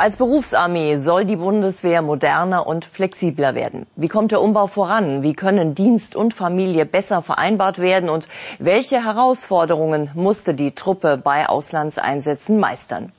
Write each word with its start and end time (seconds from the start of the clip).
Als 0.00 0.16
Berufsarmee 0.16 0.96
soll 0.96 1.26
die 1.26 1.36
Bundeswehr 1.36 2.00
moderner 2.00 2.66
und 2.66 2.86
flexibler 2.86 3.54
werden. 3.54 3.86
Wie 3.96 4.08
kommt 4.08 4.32
der 4.32 4.40
Umbau 4.40 4.66
voran? 4.66 5.22
Wie 5.22 5.34
können 5.34 5.74
Dienst 5.74 6.16
und 6.16 6.32
Familie 6.32 6.86
besser 6.86 7.20
vereinbart 7.20 7.78
werden? 7.78 8.08
Und 8.08 8.26
welche 8.58 9.04
Herausforderungen 9.04 10.10
musste 10.14 10.54
die 10.54 10.74
Truppe 10.74 11.20
bei 11.22 11.46
Auslandseinsätzen 11.46 12.58
meistern? 12.58 13.12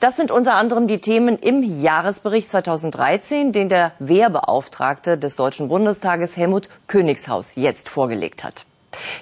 Das 0.00 0.16
sind 0.16 0.30
unter 0.30 0.54
anderem 0.54 0.86
die 0.86 1.02
Themen 1.02 1.38
im 1.38 1.82
Jahresbericht 1.82 2.50
2013, 2.50 3.52
den 3.52 3.68
der 3.68 3.92
Wehrbeauftragte 3.98 5.18
des 5.18 5.36
Deutschen 5.36 5.68
Bundestages 5.68 6.34
Helmut 6.34 6.70
Königshaus 6.86 7.56
jetzt 7.56 7.90
vorgelegt 7.90 8.42
hat. 8.42 8.64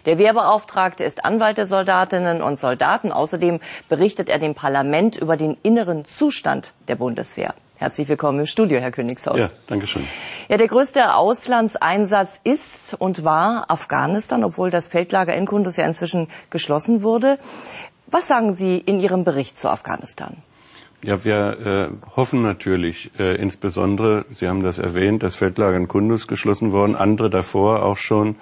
Der 0.07 0.19
Wehrbeauftragte 0.19 1.05
ist 1.05 1.25
Anwalt 1.25 1.59
der 1.59 1.67
Soldatinnen 1.67 2.43
und 2.43 2.59
Soldaten. 2.59 3.13
Außerdem 3.13 3.61
berichtet 3.89 4.29
er 4.29 4.39
dem 4.39 4.55
Parlament 4.55 5.17
über 5.17 5.37
den 5.37 5.57
inneren 5.63 6.05
Zustand 6.05 6.73
der 6.89 6.97
Bundeswehr. 6.97 7.55
Herzlich 7.77 8.09
willkommen 8.09 8.41
im 8.41 8.47
Studio, 8.47 8.79
Herr 8.79 8.91
Königshaus. 8.91 9.39
Ja, 9.39 9.49
danke 9.67 9.87
schön. 9.87 10.07
Ja, 10.49 10.59
der 10.59 10.69
größte 10.69 11.15
Auslandseinsatz 11.15 12.39
ist 12.45 12.93
und 12.93 13.25
war 13.25 13.65
Afghanistan, 13.71 14.45
obwohl 14.45 14.71
das 14.71 14.89
Feldlager 14.89 15.35
in 15.35 15.47
Kunduz 15.47 15.79
ja 15.79 15.87
inzwischen 15.87 16.29
geschlossen 16.51 17.03
wurde. 17.03 17.39
Was 18.07 18.29
sagen 18.29 18.53
Sie 18.53 18.77
in 18.77 19.01
Ihrem 19.01 19.25
Bericht 19.25 19.59
zu 19.59 19.71
Afghanistan? 19.71 20.37
Ja, 21.03 21.25
wir 21.25 21.91
äh, 21.95 22.17
hoffen 22.17 22.43
natürlich 22.43 23.11
äh, 23.19 23.37
insbesondere, 23.37 24.27
Sie 24.29 24.47
haben 24.47 24.63
das 24.63 24.79
erwähnt, 24.79 25.23
das 25.23 25.35
Feldlager 25.35 25.79
in 25.79 25.89
Kunduz 25.89 26.27
geschlossen 26.27 26.73
worden, 26.73 26.95
andere 26.95 27.31
davor 27.31 27.83
auch 27.83 27.97
schon 27.97 28.37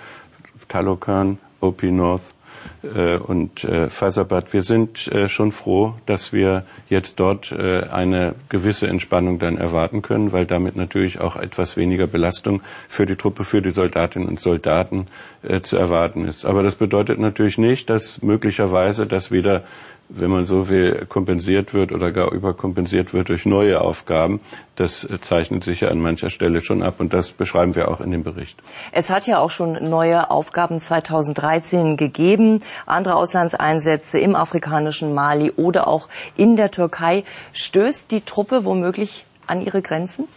Talokan, 0.66 1.38
OP 1.60 1.82
North 1.84 2.34
äh, 2.82 3.16
und 3.16 3.64
äh, 3.64 3.88
Faisabad. 3.88 4.52
Wir 4.52 4.62
sind 4.62 5.08
äh, 5.08 5.28
schon 5.28 5.52
froh, 5.52 5.94
dass 6.06 6.32
wir 6.32 6.64
jetzt 6.88 7.20
dort 7.20 7.52
äh, 7.52 7.82
eine 7.82 8.34
gewisse 8.48 8.86
Entspannung 8.86 9.38
dann 9.38 9.56
erwarten 9.56 10.02
können, 10.02 10.32
weil 10.32 10.46
damit 10.46 10.76
natürlich 10.76 11.20
auch 11.20 11.36
etwas 11.36 11.76
weniger 11.76 12.06
Belastung 12.06 12.62
für 12.88 13.06
die 13.06 13.16
Truppe, 13.16 13.44
für 13.44 13.62
die 13.62 13.70
Soldatinnen 13.70 14.28
und 14.28 14.40
Soldaten 14.40 15.06
äh, 15.42 15.60
zu 15.60 15.76
erwarten 15.76 16.26
ist. 16.26 16.44
Aber 16.44 16.62
das 16.62 16.76
bedeutet 16.76 17.18
natürlich 17.18 17.58
nicht, 17.58 17.90
dass 17.90 18.22
möglicherweise 18.22 19.06
das 19.06 19.30
wieder 19.30 19.64
wenn 20.08 20.30
man 20.30 20.44
so 20.44 20.68
will, 20.68 21.06
kompensiert 21.06 21.74
wird 21.74 21.92
oder 21.92 22.12
gar 22.12 22.32
überkompensiert 22.32 23.12
wird 23.12 23.28
durch 23.28 23.46
neue 23.46 23.80
Aufgaben. 23.80 24.40
Das 24.76 25.08
zeichnet 25.20 25.64
sich 25.64 25.80
ja 25.80 25.88
an 25.88 26.00
mancher 26.00 26.30
Stelle 26.30 26.60
schon 26.60 26.82
ab 26.82 26.96
und 26.98 27.12
das 27.12 27.32
beschreiben 27.32 27.74
wir 27.74 27.88
auch 27.88 28.00
in 28.00 28.10
dem 28.10 28.22
Bericht. 28.22 28.58
Es 28.92 29.10
hat 29.10 29.26
ja 29.26 29.38
auch 29.38 29.50
schon 29.50 29.72
neue 29.88 30.30
Aufgaben 30.30 30.80
2013 30.80 31.96
gegeben, 31.96 32.60
andere 32.86 33.16
Auslandseinsätze 33.16 34.18
im 34.18 34.34
afrikanischen 34.34 35.14
Mali 35.14 35.52
oder 35.56 35.88
auch 35.88 36.08
in 36.36 36.56
der 36.56 36.70
Türkei. 36.70 37.24
Stößt 37.52 38.10
die 38.10 38.22
Truppe 38.22 38.64
womöglich 38.64 39.26
an 39.46 39.60
ihre 39.60 39.82
Grenzen? 39.82 40.28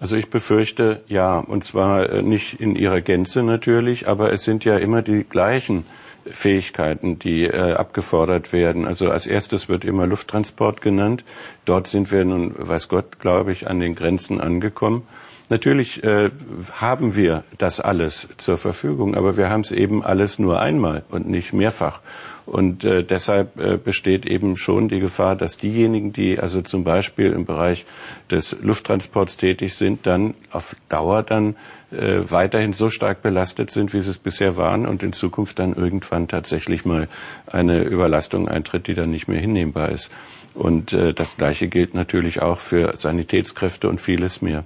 Also 0.00 0.16
ich 0.16 0.28
befürchte 0.28 1.02
ja, 1.06 1.38
und 1.38 1.64
zwar 1.64 2.10
äh, 2.10 2.22
nicht 2.22 2.60
in 2.60 2.76
ihrer 2.76 3.00
Gänze 3.00 3.42
natürlich, 3.42 4.08
aber 4.08 4.32
es 4.32 4.42
sind 4.42 4.64
ja 4.64 4.76
immer 4.76 5.02
die 5.02 5.24
gleichen 5.24 5.86
Fähigkeiten, 6.30 7.18
die 7.18 7.44
äh, 7.44 7.74
abgefordert 7.74 8.52
werden. 8.52 8.86
Also 8.86 9.10
als 9.10 9.26
erstes 9.26 9.68
wird 9.68 9.84
immer 9.84 10.06
Lufttransport 10.06 10.80
genannt. 10.80 11.24
Dort 11.64 11.88
sind 11.88 12.10
wir 12.12 12.24
nun, 12.24 12.54
weiß 12.56 12.88
Gott, 12.88 13.18
glaube 13.18 13.52
ich, 13.52 13.68
an 13.68 13.80
den 13.80 13.94
Grenzen 13.94 14.40
angekommen. 14.40 15.06
Natürlich 15.50 16.02
äh, 16.02 16.30
haben 16.72 17.16
wir 17.16 17.44
das 17.58 17.78
alles 17.78 18.28
zur 18.38 18.56
Verfügung, 18.56 19.14
aber 19.14 19.36
wir 19.36 19.50
haben 19.50 19.60
es 19.60 19.72
eben 19.72 20.02
alles 20.02 20.38
nur 20.38 20.60
einmal 20.60 21.04
und 21.10 21.28
nicht 21.28 21.52
mehrfach. 21.52 22.00
Und 22.46 22.84
äh, 22.84 23.04
deshalb 23.04 23.58
äh, 23.58 23.76
besteht 23.76 24.24
eben 24.26 24.56
schon 24.56 24.88
die 24.88 25.00
Gefahr, 25.00 25.36
dass 25.36 25.58
diejenigen, 25.58 26.12
die 26.12 26.38
also 26.38 26.62
zum 26.62 26.82
Beispiel 26.84 27.32
im 27.32 27.44
Bereich 27.44 27.84
des 28.30 28.56
Lufttransports 28.60 29.36
tätig 29.36 29.74
sind, 29.74 30.06
dann 30.06 30.34
auf 30.50 30.76
Dauer 30.88 31.22
dann 31.22 31.56
äh, 31.90 32.20
weiterhin 32.30 32.72
so 32.72 32.88
stark 32.88 33.22
belastet 33.22 33.70
sind, 33.70 33.92
wie 33.92 34.00
sie 34.00 34.10
es 34.10 34.18
bisher 34.18 34.56
waren 34.56 34.86
und 34.86 35.02
in 35.02 35.12
Zukunft 35.12 35.58
dann 35.58 35.74
irgendwann 35.74 36.26
tatsächlich 36.26 36.86
mal 36.86 37.08
eine 37.46 37.82
Überlastung 37.82 38.48
eintritt, 38.48 38.86
die 38.86 38.94
dann 38.94 39.10
nicht 39.10 39.28
mehr 39.28 39.40
hinnehmbar 39.40 39.90
ist. 39.90 40.14
Und 40.54 40.92
äh, 40.92 41.12
das 41.12 41.36
Gleiche 41.36 41.68
gilt 41.68 41.94
natürlich 41.94 42.40
auch 42.40 42.60
für 42.60 42.96
Sanitätskräfte 42.96 43.88
und 43.88 44.00
vieles 44.00 44.40
mehr. 44.40 44.64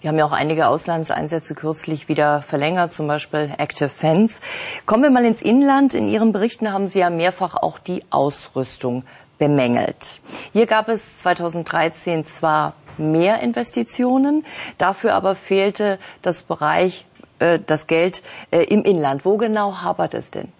Wir 0.00 0.08
haben 0.08 0.18
ja 0.18 0.24
auch 0.24 0.32
einige 0.32 0.68
Auslandseinsätze 0.68 1.54
kürzlich 1.54 2.08
wieder 2.08 2.40
verlängert, 2.40 2.90
zum 2.90 3.06
Beispiel 3.06 3.52
Active 3.58 3.90
Fence. 3.90 4.40
Kommen 4.86 5.02
wir 5.02 5.10
mal 5.10 5.26
ins 5.26 5.42
Inland. 5.42 5.92
In 5.92 6.08
Ihren 6.08 6.32
Berichten 6.32 6.72
haben 6.72 6.88
Sie 6.88 7.00
ja 7.00 7.10
mehrfach 7.10 7.54
auch 7.54 7.78
die 7.78 8.02
Ausrüstung 8.08 9.04
bemängelt. 9.38 10.22
Hier 10.54 10.64
gab 10.64 10.88
es 10.88 11.18
2013 11.18 12.24
zwar 12.24 12.72
mehr 12.96 13.40
Investitionen, 13.40 14.46
dafür 14.78 15.12
aber 15.12 15.34
fehlte 15.34 15.98
das 16.22 16.44
Bereich, 16.44 17.04
äh, 17.38 17.58
das 17.66 17.86
Geld 17.86 18.22
äh, 18.50 18.62
im 18.62 18.84
Inland. 18.84 19.26
Wo 19.26 19.36
genau 19.36 19.82
hapert 19.82 20.14
es 20.14 20.30
denn? 20.30 20.50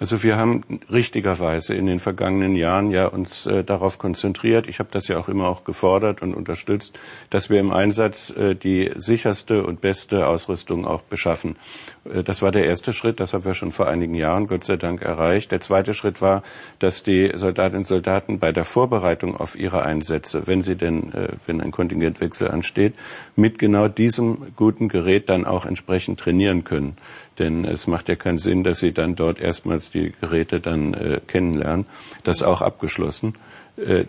Also 0.00 0.22
wir 0.22 0.38
haben 0.38 0.62
richtigerweise 0.90 1.74
in 1.74 1.84
den 1.84 1.98
vergangenen 1.98 2.56
Jahren 2.56 2.90
ja 2.90 3.06
uns 3.06 3.44
äh, 3.44 3.62
darauf 3.62 3.98
konzentriert. 3.98 4.66
Ich 4.66 4.78
habe 4.78 4.88
das 4.90 5.08
ja 5.08 5.18
auch 5.18 5.28
immer 5.28 5.46
auch 5.46 5.62
gefordert 5.62 6.22
und 6.22 6.32
unterstützt, 6.32 6.98
dass 7.28 7.50
wir 7.50 7.60
im 7.60 7.70
Einsatz 7.70 8.30
äh, 8.30 8.54
die 8.54 8.90
sicherste 8.94 9.62
und 9.62 9.82
beste 9.82 10.26
Ausrüstung 10.26 10.86
auch 10.86 11.02
beschaffen. 11.02 11.56
Äh, 12.04 12.22
das 12.22 12.40
war 12.40 12.50
der 12.50 12.64
erste 12.64 12.94
Schritt. 12.94 13.20
Das 13.20 13.34
haben 13.34 13.44
wir 13.44 13.52
schon 13.52 13.72
vor 13.72 13.88
einigen 13.88 14.14
Jahren 14.14 14.46
Gott 14.46 14.64
sei 14.64 14.76
Dank 14.76 15.02
erreicht. 15.02 15.50
Der 15.52 15.60
zweite 15.60 15.92
Schritt 15.92 16.22
war, 16.22 16.42
dass 16.78 17.02
die 17.02 17.30
Soldatinnen 17.34 17.80
und 17.80 17.86
Soldaten 17.86 18.38
bei 18.38 18.52
der 18.52 18.64
Vorbereitung 18.64 19.36
auf 19.36 19.54
ihre 19.54 19.82
Einsätze, 19.82 20.46
wenn 20.46 20.62
sie 20.62 20.76
denn, 20.76 21.12
äh, 21.12 21.32
wenn 21.44 21.60
ein 21.60 21.72
Kontingentwechsel 21.72 22.50
ansteht, 22.50 22.94
mit 23.36 23.58
genau 23.58 23.88
diesem 23.88 24.54
guten 24.56 24.88
Gerät 24.88 25.28
dann 25.28 25.44
auch 25.44 25.66
entsprechend 25.66 26.20
trainieren 26.20 26.64
können. 26.64 26.96
Denn 27.40 27.64
es 27.64 27.86
macht 27.86 28.08
ja 28.08 28.16
keinen 28.16 28.38
Sinn, 28.38 28.62
dass 28.62 28.78
sie 28.78 28.92
dann 28.92 29.16
dort 29.16 29.40
erstmals 29.40 29.90
die 29.90 30.12
Geräte 30.20 30.60
dann 30.60 30.94
äh, 30.94 31.20
kennenlernen. 31.26 31.86
Das 32.22 32.42
auch 32.42 32.60
abgeschlossen. 32.60 33.32
Äh, 33.76 34.04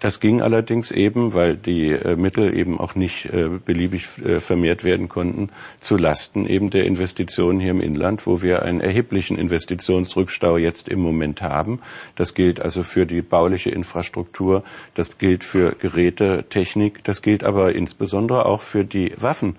das 0.00 0.18
ging 0.18 0.40
allerdings 0.40 0.90
eben, 0.90 1.34
weil 1.34 1.56
die 1.56 1.90
äh, 1.90 2.16
Mittel 2.16 2.56
eben 2.56 2.80
auch 2.80 2.94
nicht 2.94 3.26
äh, 3.26 3.48
beliebig 3.48 4.08
äh, 4.24 4.40
vermehrt 4.40 4.82
werden 4.82 5.08
konnten, 5.08 5.50
zu 5.80 5.96
Lasten 5.96 6.46
eben 6.46 6.70
der 6.70 6.84
Investitionen 6.86 7.60
hier 7.60 7.70
im 7.70 7.80
Inland, 7.80 8.26
wo 8.26 8.42
wir 8.42 8.62
einen 8.62 8.80
erheblichen 8.80 9.36
Investitionsrückstau 9.38 10.56
jetzt 10.56 10.88
im 10.88 11.00
Moment 11.00 11.42
haben. 11.42 11.80
Das 12.16 12.34
gilt 12.34 12.60
also 12.60 12.82
für 12.82 13.04
die 13.04 13.20
bauliche 13.20 13.70
Infrastruktur, 13.70 14.64
das 14.94 15.18
gilt 15.18 15.44
für 15.44 15.72
Geräte, 15.72 16.46
Technik, 16.48 17.04
das 17.04 17.20
gilt 17.20 17.44
aber 17.44 17.74
insbesondere 17.74 18.46
auch 18.46 18.62
für 18.62 18.84
die 18.84 19.12
Waffen. 19.18 19.56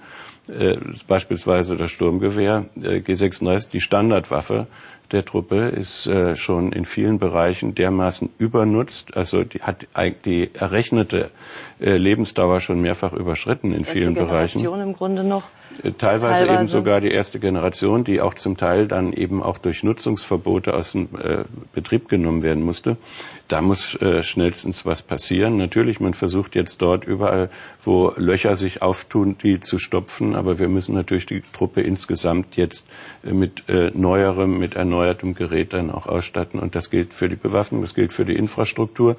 Beispielsweise 1.08 1.78
das 1.78 1.92
Sturmgewehr 1.92 2.66
äh, 2.76 2.98
G36, 2.98 3.70
die 3.70 3.80
Standardwaffe 3.80 4.68
der 5.12 5.26
Truppe, 5.26 5.70
ist 5.70 6.08
äh, 6.08 6.36
schon 6.36 6.72
in 6.72 6.86
vielen 6.86 7.20
Bereichen 7.20 7.76
dermaßen 7.76 8.30
übernutzt, 8.38 9.16
also 9.16 9.44
die 9.44 9.62
hat 9.62 9.86
die 10.26 10.50
errechnete 10.54 11.32
äh, 11.80 11.98
Lebensdauer 11.98 12.60
schon 12.60 12.82
mehrfach 12.82 13.14
überschritten 13.14 13.74
in 13.74 13.86
vielen 13.86 14.14
Bereichen. 14.14 14.60
im 14.82 14.94
Grunde 14.94 15.24
noch. 15.24 15.44
Teilweise, 15.98 15.98
Teilweise, 15.98 16.46
eben 16.46 16.68
sogar 16.68 17.02
die 17.02 17.10
erste 17.10 17.40
Generation, 17.40 18.04
die 18.04 18.22
auch 18.22 18.36
zum 18.36 18.58
Teil 18.58 18.88
dann 18.88 19.14
eben 19.14 19.42
auch 19.42 19.58
durch 19.58 19.84
Nutzungsverbote 19.84 20.74
aus 20.74 20.92
dem 20.92 21.10
äh, 21.18 21.46
Betrieb 21.74 22.10
genommen 22.10 22.44
werden 22.44 22.64
musste. 22.64 22.98
Da 23.48 23.62
muss 23.62 23.96
äh, 24.02 24.22
schnellstens 24.24 24.86
was 24.86 25.02
passieren. 25.02 25.58
Natürlich, 25.58 26.00
man 26.00 26.14
versucht 26.14 26.56
jetzt 26.56 26.82
dort 26.82 27.06
überall, 27.06 27.50
wo 27.84 28.14
Löcher 28.16 28.56
sich 28.56 28.82
auftun, 28.82 29.38
die 29.42 29.60
zu 29.60 29.78
stopfen. 29.78 30.36
Aber 30.36 30.60
wir 30.60 30.70
müssen 30.70 30.94
natürlich 30.94 31.26
die 31.26 31.42
Truppe 31.52 31.82
insgesamt 31.82 32.58
jetzt 32.58 32.88
äh, 33.24 33.34
mit 33.34 33.68
äh, 33.68 33.92
neuerem, 33.94 34.60
mit 34.60 34.76
erneuertem 34.76 35.34
Gerät 35.36 35.74
dann 35.74 35.90
auch 35.90 36.06
ausstatten. 36.06 36.60
Und 36.60 36.76
das 36.76 36.90
gilt 36.90 37.14
für 37.14 37.28
die 37.28 37.36
Bewaffnung, 37.36 37.82
das 37.82 37.96
gilt 37.96 38.14
für 38.14 38.26
die 38.26 38.36
Infrastruktur. 38.36 39.18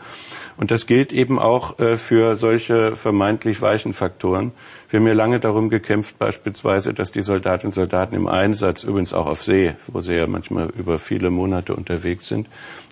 Und 0.57 0.71
das 0.71 0.87
gilt 0.87 1.13
eben 1.13 1.39
auch 1.39 1.79
äh, 1.79 1.97
für 1.97 2.37
solche 2.37 2.95
vermeintlich 2.95 3.61
weichen 3.61 3.93
Faktoren. 3.93 4.53
Wir 4.91 5.01
haben 5.01 5.07
ja 5.07 5.15
lange 5.15 5.41
darum 5.41 5.71
gekämpft, 5.71 6.19
beispielsweise, 6.19 6.42
dass 6.45 7.13
die 7.13 7.23
Soldatinnen 7.23 7.69
und 7.69 7.75
Soldaten 7.75 8.15
im 8.15 8.27
Einsatz, 8.27 8.85
übrigens 8.85 9.13
auch 9.13 9.27
auf 9.27 9.43
See, 9.43 9.75
wo 9.87 10.01
sie 10.01 10.15
ja 10.15 10.27
manchmal 10.27 10.69
über 10.71 10.99
viele 10.99 11.31
Monate 11.31 11.75
unterwegs 11.75 12.29
sind, 12.29 12.49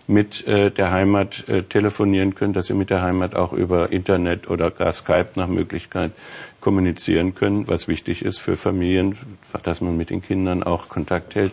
mit 0.07 0.47
äh, 0.47 0.71
der 0.71 0.91
Heimat 0.91 1.49
äh, 1.49 1.63
telefonieren 1.63 2.35
können, 2.35 2.53
dass 2.53 2.67
sie 2.67 2.75
mit 2.75 2.91
der 2.91 3.03
Heimat 3.03 3.37
auch 3.37 3.53
über 3.53 3.93
Internet 3.93 4.51
oder 4.51 4.71
gar 4.71 4.93
Skype 4.93 5.31
nach 5.37 5.47
Möglichkeit 5.47 6.13
kommunizieren 6.61 7.35
können, 7.35 7.69
was 7.69 7.87
wichtig 7.87 8.25
ist 8.25 8.39
für 8.41 8.57
Familien, 8.57 9.17
dass 9.63 9.81
man 9.81 9.97
mit 9.97 10.11
den 10.11 10.23
Kindern 10.23 10.63
auch 10.63 10.89
Kontakt 10.89 11.35
hält. 11.35 11.53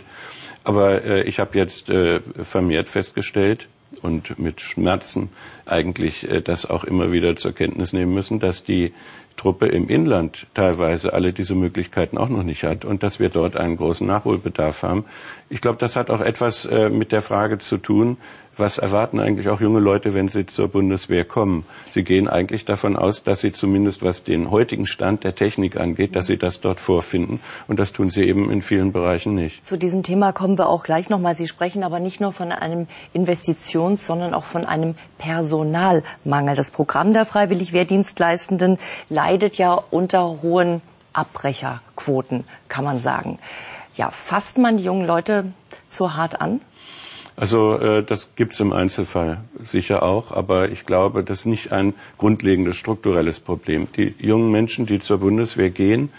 Aber 0.63 1.03
äh, 1.03 1.23
ich 1.23 1.39
habe 1.39 1.57
jetzt 1.57 1.89
äh, 1.89 2.19
vermehrt 2.41 2.89
festgestellt, 2.89 3.67
und 4.01 4.37
mit 4.39 4.61
Schmerzen 4.61 5.29
eigentlich 5.65 6.29
äh, 6.29 6.41
das 6.41 6.65
auch 6.65 6.83
immer 6.83 7.11
wieder 7.11 7.35
zur 7.35 7.53
Kenntnis 7.53 7.93
nehmen 7.93 8.13
müssen, 8.13 8.39
dass 8.39 8.63
die 8.63 8.93
Truppe 9.37 9.67
im 9.67 9.87
Inland 9.87 10.47
teilweise 10.53 11.13
alle 11.13 11.31
diese 11.31 11.55
Möglichkeiten 11.55 12.17
auch 12.17 12.29
noch 12.29 12.43
nicht 12.43 12.63
hat 12.63 12.85
und 12.85 13.03
dass 13.03 13.19
wir 13.19 13.29
dort 13.29 13.55
einen 13.55 13.77
großen 13.77 14.05
Nachholbedarf 14.05 14.83
haben. 14.83 15.05
Ich 15.49 15.61
glaube, 15.61 15.77
das 15.77 15.95
hat 15.95 16.09
auch 16.09 16.21
etwas 16.21 16.65
äh, 16.65 16.89
mit 16.89 17.11
der 17.11 17.21
Frage 17.21 17.59
zu 17.59 17.77
tun, 17.77 18.17
was 18.59 18.77
erwarten 18.77 19.19
eigentlich 19.19 19.49
auch 19.49 19.61
junge 19.61 19.79
Leute, 19.79 20.13
wenn 20.13 20.27
sie 20.27 20.45
zur 20.45 20.67
Bundeswehr 20.67 21.25
kommen? 21.25 21.65
Sie 21.91 22.03
gehen 22.03 22.27
eigentlich 22.27 22.65
davon 22.65 22.95
aus, 22.95 23.23
dass 23.23 23.41
sie 23.41 23.51
zumindest 23.51 24.03
was 24.03 24.23
den 24.23 24.51
heutigen 24.51 24.85
Stand 24.85 25.23
der 25.23 25.35
Technik 25.35 25.77
angeht, 25.77 26.15
dass 26.15 26.27
sie 26.27 26.37
das 26.37 26.61
dort 26.61 26.79
vorfinden. 26.79 27.39
Und 27.67 27.79
das 27.79 27.93
tun 27.93 28.09
sie 28.09 28.23
eben 28.23 28.49
in 28.49 28.61
vielen 28.61 28.91
Bereichen 28.91 29.35
nicht. 29.35 29.65
Zu 29.65 29.77
diesem 29.77 30.03
Thema 30.03 30.31
kommen 30.31 30.57
wir 30.57 30.69
auch 30.69 30.83
gleich 30.83 31.09
nochmal. 31.09 31.35
Sie 31.35 31.47
sprechen 31.47 31.83
aber 31.83 31.99
nicht 31.99 32.19
nur 32.19 32.31
von 32.31 32.51
einem 32.51 32.87
Investitions-, 33.13 34.05
sondern 34.05 34.33
auch 34.33 34.45
von 34.45 34.65
einem 34.65 34.95
Personalmangel. 35.17 36.55
Das 36.55 36.71
Programm 36.71 37.13
der 37.13 37.25
Freiwilligwehrdienstleistenden 37.25 38.79
leidet 39.09 39.57
ja 39.57 39.73
unter 39.91 40.41
hohen 40.41 40.81
Abbrecherquoten, 41.13 42.43
kann 42.67 42.85
man 42.85 42.99
sagen. 42.99 43.39
Ja, 43.95 44.11
fasst 44.11 44.57
man 44.57 44.77
die 44.77 44.83
jungen 44.83 45.07
Leute 45.07 45.51
zu 45.87 46.15
hart 46.15 46.39
an? 46.39 46.61
Also 47.39 47.77
äh, 47.77 48.03
das 48.03 48.35
gibt's 48.35 48.59
im 48.59 48.73
Einzelfall 48.73 49.41
sicher 49.63 50.01
auch, 50.01 50.31
aber 50.31 50.69
ich 50.69 50.87
glaube, 50.87 51.23
das 51.23 51.41
ist 51.41 51.45
nicht 51.45 51.71
ein 51.71 51.93
grundlegendes 52.17 52.77
strukturelles 52.77 53.39
Problem. 53.39 53.87
Die 53.95 54.15
jungen 54.17 54.51
Menschen, 54.51 54.87
die 54.87 54.97
zur 54.97 55.19
Bundeswehr 55.19 55.69
gehen, 55.69 56.09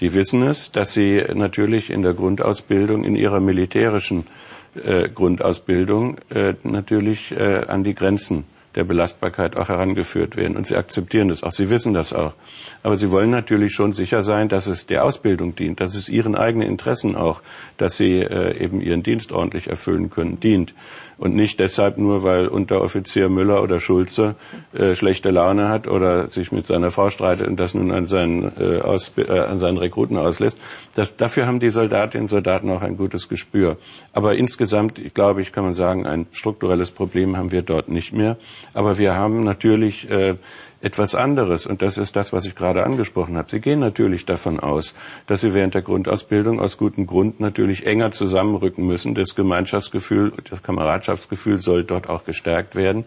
die 0.00 0.12
wissen 0.12 0.42
es, 0.42 0.72
dass 0.72 0.92
sie 0.92 1.24
natürlich 1.32 1.88
in 1.88 2.02
der 2.02 2.12
Grundausbildung, 2.12 3.04
in 3.04 3.16
ihrer 3.16 3.40
militärischen 3.40 4.26
äh, 4.74 5.08
Grundausbildung 5.08 6.18
äh, 6.28 6.52
natürlich 6.62 7.32
äh, 7.32 7.64
an 7.66 7.82
die 7.82 7.94
Grenzen 7.94 8.44
der 8.76 8.84
Belastbarkeit 8.84 9.56
auch 9.56 9.68
herangeführt 9.68 10.36
werden. 10.36 10.56
Und 10.56 10.66
sie 10.66 10.76
akzeptieren 10.76 11.28
das 11.28 11.42
auch, 11.42 11.50
sie 11.50 11.70
wissen 11.70 11.94
das 11.94 12.12
auch. 12.12 12.34
Aber 12.82 12.96
sie 12.96 13.10
wollen 13.10 13.30
natürlich 13.30 13.72
schon 13.72 13.92
sicher 13.92 14.22
sein, 14.22 14.48
dass 14.48 14.66
es 14.66 14.86
der 14.86 15.04
Ausbildung 15.04 15.56
dient, 15.56 15.80
dass 15.80 15.94
es 15.94 16.08
ihren 16.08 16.36
eigenen 16.36 16.68
Interessen 16.68 17.16
auch, 17.16 17.42
dass 17.78 17.96
sie 17.96 18.20
äh, 18.20 18.62
eben 18.62 18.80
ihren 18.80 19.02
Dienst 19.02 19.32
ordentlich 19.32 19.66
erfüllen 19.66 20.10
können, 20.10 20.38
dient 20.38 20.74
und 21.18 21.34
nicht 21.34 21.60
deshalb 21.60 21.98
nur, 21.98 22.22
weil 22.22 22.48
Unteroffizier 22.48 23.28
Müller 23.28 23.62
oder 23.62 23.80
Schulze 23.80 24.34
äh, 24.72 24.94
schlechte 24.94 25.30
Laune 25.30 25.68
hat 25.68 25.88
oder 25.88 26.28
sich 26.28 26.52
mit 26.52 26.66
seiner 26.66 26.90
Frau 26.90 27.08
streitet 27.08 27.46
und 27.48 27.58
das 27.58 27.74
nun 27.74 27.90
an 27.90 28.06
seinen, 28.06 28.52
äh, 28.58 28.80
aus, 28.80 29.12
äh, 29.16 29.30
an 29.30 29.58
seinen 29.58 29.78
Rekruten 29.78 30.16
auslässt. 30.18 30.58
Das, 30.94 31.16
dafür 31.16 31.46
haben 31.46 31.60
die 31.60 31.70
Soldatinnen 31.70 32.24
und 32.24 32.28
Soldaten 32.28 32.70
auch 32.70 32.82
ein 32.82 32.96
gutes 32.96 33.28
Gespür. 33.28 33.78
Aber 34.12 34.36
insgesamt, 34.36 34.98
ich 34.98 35.14
glaube 35.14 35.42
ich, 35.42 35.52
kann 35.52 35.64
man 35.64 35.74
sagen, 35.74 36.06
ein 36.06 36.26
strukturelles 36.32 36.90
Problem 36.90 37.36
haben 37.36 37.52
wir 37.52 37.62
dort 37.62 37.88
nicht 37.88 38.12
mehr. 38.12 38.36
Aber 38.74 38.98
wir 38.98 39.14
haben 39.14 39.40
natürlich 39.40 40.10
äh, 40.10 40.34
etwas 40.80 41.14
anderes. 41.14 41.66
Und 41.66 41.82
das 41.82 41.98
ist 41.98 42.16
das, 42.16 42.32
was 42.32 42.46
ich 42.46 42.54
gerade 42.54 42.84
angesprochen 42.84 43.36
habe. 43.36 43.50
Sie 43.50 43.60
gehen 43.60 43.80
natürlich 43.80 44.26
davon 44.26 44.60
aus, 44.60 44.94
dass 45.26 45.40
Sie 45.40 45.54
während 45.54 45.74
der 45.74 45.82
Grundausbildung 45.82 46.60
aus 46.60 46.76
gutem 46.76 47.06
Grund 47.06 47.40
natürlich 47.40 47.86
enger 47.86 48.12
zusammenrücken 48.12 48.86
müssen. 48.86 49.14
Das 49.14 49.34
Gemeinschaftsgefühl, 49.34 50.32
das 50.48 50.62
Kameradschaftsgefühl 50.62 51.58
soll 51.58 51.84
dort 51.84 52.08
auch 52.08 52.24
gestärkt 52.24 52.74
werden. 52.74 53.04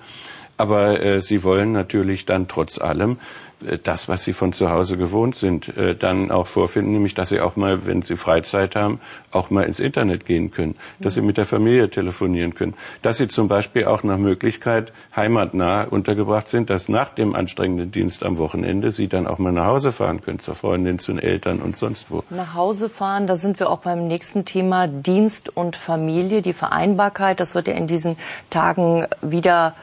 Aber 0.59 1.01
äh, 1.01 1.21
sie 1.21 1.45
wollen 1.45 1.71
natürlich 1.71 2.25
dann 2.25 2.49
trotz 2.49 2.79
allem 2.79 3.17
äh, 3.65 3.77
das, 3.81 4.09
was 4.09 4.25
sie 4.25 4.33
von 4.33 4.51
zu 4.51 4.69
Hause 4.69 4.97
gewohnt 4.97 5.35
sind, 5.35 5.69
äh, 5.77 5.95
dann 5.95 6.31
auch 6.31 6.47
vorfinden, 6.47 6.91
nämlich 6.91 7.13
dass 7.13 7.29
sie 7.29 7.39
auch 7.39 7.55
mal, 7.55 7.85
wenn 7.85 8.01
sie 8.01 8.17
Freizeit 8.17 8.75
haben, 8.75 8.99
auch 9.31 9.49
mal 9.51 9.63
ins 9.63 9.79
Internet 9.79 10.25
gehen 10.25 10.51
können, 10.51 10.75
dass 10.99 11.13
sie 11.13 11.21
mit 11.21 11.37
der 11.37 11.45
Familie 11.45 11.89
telefonieren 11.89 12.55
können, 12.55 12.73
dass 13.01 13.19
sie 13.19 13.29
zum 13.29 13.47
Beispiel 13.47 13.85
auch 13.85 14.03
nach 14.03 14.17
Möglichkeit 14.17 14.91
heimatnah 15.15 15.85
untergebracht 15.85 16.49
sind, 16.49 16.69
dass 16.69 16.89
nach 16.89 17.13
dem 17.13 17.35
anstrengenden 17.35 17.91
Dienst 17.91 18.23
am 18.23 18.37
Wochenende 18.37 18.91
sie 18.91 19.07
dann 19.07 19.27
auch 19.27 19.39
mal 19.39 19.53
nach 19.53 19.67
Hause 19.67 19.93
fahren 19.93 20.19
können, 20.19 20.39
zur 20.39 20.55
Freundin, 20.55 20.99
zu 20.99 21.13
den 21.13 21.19
Eltern 21.19 21.61
und 21.61 21.77
sonst 21.77 22.11
wo. 22.11 22.21
Nach 22.29 22.53
Hause 22.53 22.89
fahren, 22.89 23.27
da 23.27 23.37
sind 23.37 23.61
wir 23.61 23.69
auch 23.69 23.79
beim 23.79 24.07
nächsten 24.07 24.43
Thema 24.43 24.87
Dienst 24.87 25.55
und 25.55 25.77
Familie, 25.77 26.41
die 26.41 26.51
Vereinbarkeit. 26.51 27.39
Das 27.39 27.55
wird 27.55 27.69
ja 27.69 27.75
in 27.75 27.87
diesen 27.87 28.17
Tagen 28.49 29.07
wieder 29.21 29.73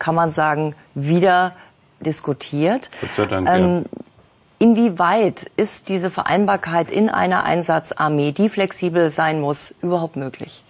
kann 0.00 0.16
man 0.16 0.32
sagen, 0.32 0.74
wieder 0.96 1.54
diskutiert. 2.00 2.90
Gott 3.00 3.12
sei 3.12 3.26
Dank, 3.26 3.48
ähm, 3.48 3.84
ja. 3.84 4.00
Inwieweit 4.58 5.50
ist 5.56 5.88
diese 5.88 6.10
Vereinbarkeit 6.10 6.90
in 6.90 7.08
einer 7.08 7.44
Einsatzarmee, 7.44 8.32
die 8.32 8.50
flexibel 8.50 9.08
sein 9.08 9.40
muss, 9.40 9.74
überhaupt 9.80 10.16
möglich? 10.16 10.64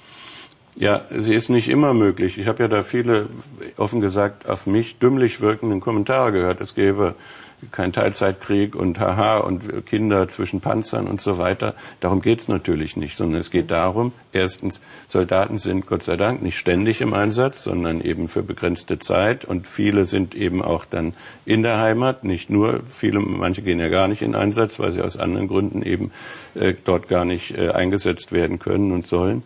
Ja, 0.77 1.07
sie 1.17 1.35
ist 1.35 1.49
nicht 1.49 1.69
immer 1.69 1.93
möglich. 1.93 2.39
Ich 2.39 2.47
habe 2.47 2.63
ja 2.63 2.69
da 2.69 2.83
viele, 2.83 3.29
offen 3.77 4.01
gesagt, 4.01 4.49
auf 4.49 4.67
mich 4.67 5.01
dümmlich 5.01 5.41
wirkenden 5.41 5.81
Kommentare 5.81 6.31
gehört. 6.31 6.61
Es 6.61 6.77
gäbe 6.77 7.17
kein 7.73 7.93
Teilzeitkrieg 7.93 8.75
und 8.75 8.99
haha 8.99 9.39
und 9.39 9.87
Kinder 9.87 10.29
zwischen 10.29 10.61
Panzern 10.61 11.07
und 11.07 11.21
so 11.21 11.39
weiter. 11.39 11.75
Darum 12.01 12.21
geht's 12.23 12.49
natürlich 12.49 12.97
nicht, 12.97 13.17
sondern 13.17 13.41
es 13.41 13.51
geht 13.51 13.71
darum, 13.71 14.13
erstens, 14.33 14.81
Soldaten 15.09 15.59
sind 15.59 15.87
Gott 15.87 16.03
sei 16.03 16.17
Dank 16.17 16.43
nicht 16.43 16.59
ständig 16.59 17.01
im 17.01 17.13
Einsatz, 17.15 17.65
sondern 17.65 18.01
eben 18.01 18.29
für 18.29 18.43
begrenzte 18.43 18.99
Zeit 18.99 19.45
und 19.45 19.67
viele 19.67 20.05
sind 20.05 20.35
eben 20.35 20.63
auch 20.63 20.85
dann 20.85 21.15
in 21.45 21.63
der 21.63 21.79
Heimat, 21.79 22.25
nicht 22.25 22.51
nur, 22.51 22.81
viele, 22.89 23.21
manche 23.21 23.63
gehen 23.63 23.79
ja 23.79 23.89
gar 23.89 24.09
nicht 24.09 24.23
in 24.23 24.35
Einsatz, 24.35 24.79
weil 24.79 24.93
sie 24.93 25.03
aus 25.03 25.17
anderen 25.17 25.49
Gründen 25.49 25.83
eben 25.83 26.13
äh, 26.55 26.75
dort 26.85 27.09
gar 27.09 27.25
nicht 27.25 27.53
äh, 27.53 27.71
eingesetzt 27.71 28.33
werden 28.33 28.59
können 28.59 28.93
und 28.93 29.07
sollen. 29.07 29.43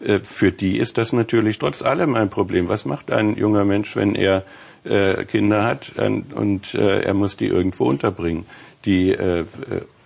Äh, 0.00 0.20
für 0.20 0.52
die 0.52 0.78
ist 0.78 0.98
das 0.98 1.12
natürlich 1.12 1.58
trotz 1.58 1.82
allem 1.82 2.14
ein 2.14 2.30
Problem. 2.30 2.68
Was 2.68 2.84
macht 2.84 3.10
ein 3.10 3.36
junger 3.36 3.64
Mensch, 3.64 3.96
wenn 3.96 4.14
er 4.14 4.44
äh, 4.84 5.24
Kinder 5.24 5.64
hat 5.64 5.92
und 5.96 6.74
äh, 6.74 7.02
er 7.02 7.14
muss 7.14 7.36
die 7.36 7.46
irgendwo 7.46 7.84
unterbringen. 7.86 8.46
Die 8.84 9.10
äh, 9.10 9.44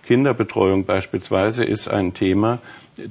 Kinderbetreuung 0.03 0.85
beispielsweise 0.85 1.63
ist 1.63 1.87
ein 1.87 2.13
Thema, 2.13 2.59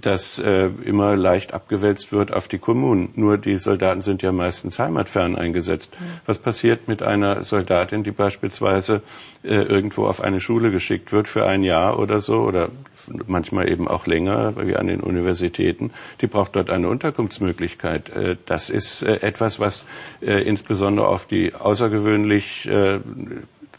das 0.00 0.38
äh, 0.38 0.70
immer 0.84 1.16
leicht 1.16 1.54
abgewälzt 1.54 2.12
wird 2.12 2.32
auf 2.32 2.48
die 2.48 2.58
Kommunen. 2.58 3.10
Nur 3.14 3.38
die 3.38 3.56
Soldaten 3.58 4.00
sind 4.00 4.22
ja 4.22 4.32
meistens 4.32 4.78
heimatfern 4.78 5.36
eingesetzt. 5.36 5.90
Mhm. 5.98 6.04
Was 6.26 6.38
passiert 6.38 6.88
mit 6.88 7.02
einer 7.02 7.42
Soldatin, 7.44 8.02
die 8.04 8.10
beispielsweise 8.10 9.02
äh, 9.42 9.54
irgendwo 9.54 10.06
auf 10.06 10.20
eine 10.20 10.40
Schule 10.40 10.70
geschickt 10.70 11.12
wird 11.12 11.28
für 11.28 11.46
ein 11.46 11.62
Jahr 11.62 11.98
oder 11.98 12.20
so 12.20 12.40
oder 12.40 12.70
manchmal 13.26 13.70
eben 13.70 13.88
auch 13.88 14.06
länger, 14.06 14.54
wie 14.56 14.76
an 14.76 14.86
den 14.86 15.00
Universitäten? 15.00 15.92
Die 16.20 16.26
braucht 16.26 16.56
dort 16.56 16.70
eine 16.70 16.88
Unterkunftsmöglichkeit. 16.88 18.10
Äh, 18.10 18.36
das 18.46 18.70
ist 18.70 19.02
äh, 19.02 19.20
etwas, 19.20 19.60
was 19.60 19.86
äh, 20.20 20.42
insbesondere 20.42 21.08
auf 21.08 21.26
die 21.26 21.54
außergewöhnlich 21.54 22.68
äh, 22.68 23.00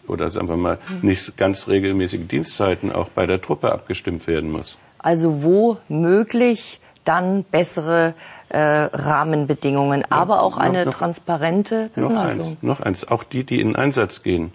oder 0.08 0.30
sagen 0.30 0.50
wir 0.50 0.58
mal 0.58 0.80
mhm. 0.90 1.10
nicht 1.10 1.38
ganz 1.38 1.68
regelmäßige 1.68 2.28
Dienstzeiten 2.28 2.92
auch 2.92 3.10
bei 3.10 3.26
der 3.26 3.42
Truppe 3.42 3.72
abgestimmt 3.72 4.28
werden 4.28 4.52
muss. 4.52 4.78
Also 5.00 5.44
wo 5.44 5.78
möglich 5.88 6.80
dann 7.06 7.44
bessere 7.44 8.14
äh, 8.50 8.60
Rahmenbedingungen, 8.60 10.02
ja, 10.02 10.08
aber 10.10 10.42
auch 10.42 10.58
noch, 10.58 10.64
eine 10.64 10.86
noch, 10.86 10.94
transparente 10.94 11.90
Personalführung. 11.94 12.58
Noch 12.62 12.80
eins, 12.80 12.80
noch 12.80 12.82
eins, 12.82 13.08
auch 13.08 13.24
die, 13.24 13.44
die 13.44 13.62
in 13.62 13.76
Einsatz 13.76 14.22
gehen, 14.22 14.52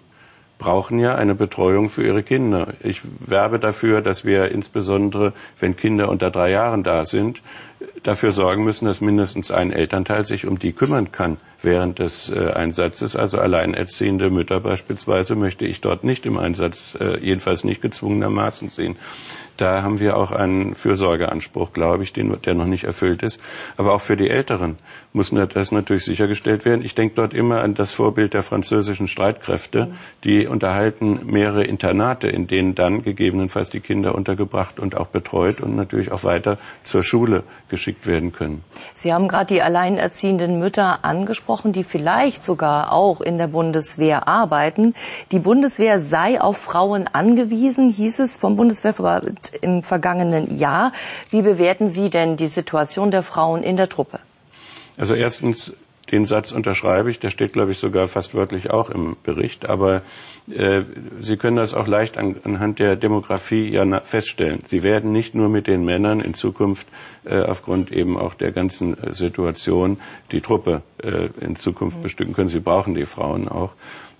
brauchen 0.57 0.99
ja 0.99 1.15
eine 1.15 1.35
Betreuung 1.35 1.89
für 1.89 2.05
ihre 2.05 2.23
Kinder. 2.23 2.67
Ich 2.81 3.01
werbe 3.19 3.59
dafür, 3.59 4.01
dass 4.01 4.23
wir 4.23 4.51
insbesondere, 4.51 5.33
wenn 5.59 5.75
Kinder 5.75 6.09
unter 6.09 6.31
drei 6.31 6.51
Jahren 6.51 6.83
da 6.83 7.05
sind, 7.05 7.41
dafür 8.03 8.31
sorgen 8.31 8.63
müssen, 8.63 8.85
dass 8.85 9.01
mindestens 9.01 9.51
ein 9.51 9.71
Elternteil 9.71 10.25
sich 10.25 10.45
um 10.45 10.59
die 10.59 10.73
kümmern 10.73 11.11
kann 11.11 11.37
während 11.61 11.99
des 11.99 12.29
äh, 12.29 12.51
Einsatzes. 12.51 13.15
Also 13.15 13.39
alleinerziehende 13.39 14.29
Mütter 14.29 14.59
beispielsweise 14.59 15.35
möchte 15.35 15.65
ich 15.65 15.81
dort 15.81 16.03
nicht 16.03 16.25
im 16.25 16.37
Einsatz, 16.37 16.97
äh, 16.99 17.19
jedenfalls 17.19 17.63
nicht 17.63 17.81
gezwungenermaßen 17.81 18.69
sehen. 18.69 18.97
Da 19.57 19.81
haben 19.83 19.99
wir 19.99 20.17
auch 20.17 20.31
einen 20.31 20.75
Fürsorgeanspruch, 20.75 21.71
glaube 21.71 22.03
ich, 22.03 22.11
den, 22.11 22.35
der 22.41 22.55
noch 22.55 22.65
nicht 22.65 22.83
erfüllt 22.83 23.23
ist. 23.23 23.41
Aber 23.77 23.93
auch 23.93 24.01
für 24.01 24.17
die 24.17 24.29
Älteren 24.29 24.77
muss 25.13 25.31
das 25.31 25.71
natürlich 25.71 26.03
sichergestellt 26.03 26.65
werden. 26.65 26.83
Ich 26.83 26.93
denke 26.93 27.15
dort 27.15 27.33
immer 27.33 27.61
an 27.61 27.73
das 27.73 27.93
Vorbild 27.93 28.33
der 28.33 28.43
französischen 28.43 29.07
Streitkräfte. 29.07 29.93
Die 30.25 30.45
unterhalten 30.45 31.21
mehrere 31.25 31.63
Internate, 31.63 32.27
in 32.27 32.47
denen 32.47 32.75
dann 32.75 33.03
gegebenenfalls 33.03 33.69
die 33.69 33.79
Kinder 33.79 34.13
untergebracht 34.13 34.77
und 34.77 34.97
auch 34.97 35.07
betreut 35.07 35.61
und 35.61 35.77
natürlich 35.77 36.11
auch 36.11 36.25
weiter 36.25 36.57
zur 36.83 37.03
Schule 37.03 37.43
geschickt 37.69 38.05
werden 38.05 38.31
können. 38.31 38.63
Sie 38.93 39.13
haben 39.13 39.27
gerade 39.27 39.53
die 39.53 39.61
alleinerziehenden 39.61 40.59
Mütter 40.59 41.03
angesprochen, 41.03 41.73
die 41.73 41.83
vielleicht 41.83 42.43
sogar 42.43 42.91
auch 42.91 43.21
in 43.21 43.37
der 43.37 43.47
Bundeswehr 43.47 44.27
arbeiten. 44.27 44.93
Die 45.31 45.39
Bundeswehr 45.39 45.99
sei 45.99 46.39
auf 46.39 46.57
Frauen 46.57 47.07
angewiesen, 47.07 47.89
hieß 47.89 48.19
es 48.19 48.37
vom 48.37 48.55
Bundeswehrverband 48.55 49.53
im 49.61 49.83
vergangenen 49.83 50.57
Jahr. 50.57 50.91
Wie 51.29 51.41
bewerten 51.41 51.89
Sie 51.89 52.09
denn 52.09 52.37
die 52.37 52.47
Situation 52.47 53.11
der 53.11 53.23
Frauen 53.23 53.63
in 53.63 53.77
der 53.77 53.89
Truppe? 53.89 54.19
Also 54.97 55.13
erstens, 55.13 55.73
den 56.15 56.23
Satz 56.23 56.53
unterschreibe 56.53 57.11
ich, 57.11 57.19
der 57.19 57.29
steht, 57.29 57.51
glaube 57.51 57.73
ich, 57.73 57.77
sogar 57.77 58.07
fast 58.07 58.33
wörtlich 58.33 58.71
auch 58.71 58.89
im 58.89 59.17
Bericht. 59.23 59.67
Aber 59.67 60.01
äh, 60.49 60.83
Sie 61.19 61.35
können 61.35 61.57
das 61.57 61.73
auch 61.73 61.87
leicht 61.87 62.17
an, 62.17 62.37
anhand 62.45 62.79
der 62.79 62.95
Demografie 62.95 63.69
ja 63.69 63.85
feststellen. 64.01 64.61
Sie 64.67 64.81
werden 64.81 65.11
nicht 65.11 65.35
nur 65.35 65.49
mit 65.49 65.67
den 65.67 65.83
Männern 65.83 66.21
in 66.21 66.33
Zukunft 66.33 66.87
äh, 67.25 67.41
aufgrund 67.41 67.91
eben 67.91 68.17
auch 68.17 68.33
der 68.33 68.53
ganzen 68.53 68.97
äh, 68.97 69.11
Situation 69.11 69.97
die 70.31 70.39
Truppe 70.39 70.83
äh, 71.03 71.27
in 71.41 71.57
Zukunft 71.57 71.97
mhm. 71.97 72.03
bestücken 72.03 72.33
können. 72.33 72.47
Sie 72.47 72.61
brauchen 72.61 72.95
die 72.95 73.05
Frauen 73.05 73.49
auch. 73.49 73.73